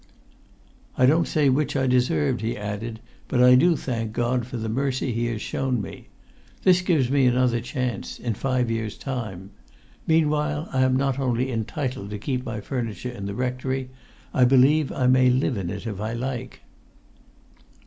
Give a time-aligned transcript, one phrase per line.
[0.97, 4.67] "I don't say which I deserved," he added, "but I do thank God for the
[4.67, 6.07] mercy He has shown me.
[6.63, 9.51] This gives me another chance—in five years' time.
[10.07, 13.91] Meanwhile I am not only entitled to keep my furniture in the rectory.
[14.33, 16.61] I believe I may live in it if I like."